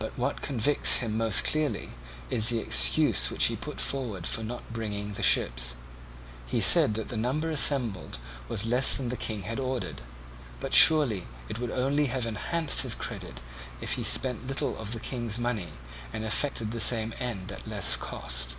But 0.00 0.18
what 0.18 0.42
convicts 0.42 0.94
him 0.96 1.16
most 1.16 1.44
clearly, 1.44 1.90
is 2.30 2.48
the 2.48 2.58
excuse 2.58 3.30
which 3.30 3.44
he 3.44 3.54
put 3.54 3.80
forward 3.80 4.26
for 4.26 4.42
not 4.42 4.72
bringing 4.72 5.12
the 5.12 5.22
ships. 5.22 5.76
He 6.48 6.60
said 6.60 6.94
that 6.94 7.10
the 7.10 7.16
number 7.16 7.48
assembled 7.50 8.18
was 8.48 8.66
less 8.66 8.96
than 8.96 9.08
the 9.08 9.16
King 9.16 9.42
had 9.42 9.60
ordered; 9.60 10.00
but 10.58 10.74
surely 10.74 11.28
it 11.48 11.60
would 11.60 11.70
only 11.70 12.06
have 12.06 12.26
enhanced 12.26 12.80
his 12.82 12.96
credit 12.96 13.40
if 13.80 13.92
he 13.92 14.02
spent 14.02 14.48
little 14.48 14.76
of 14.78 14.92
the 14.92 14.98
King's 14.98 15.38
money 15.38 15.68
and 16.12 16.24
effected 16.24 16.72
the 16.72 16.80
same 16.80 17.14
end 17.20 17.52
at 17.52 17.68
less 17.68 17.94
cost. 17.94 18.56